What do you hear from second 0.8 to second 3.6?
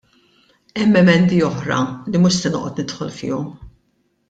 Hemm emendi oħra li mhux se noqgħod nidħol fihom.